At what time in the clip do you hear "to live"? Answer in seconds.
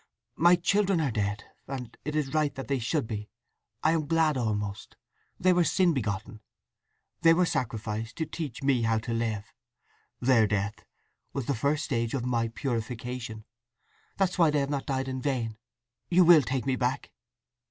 8.97-9.53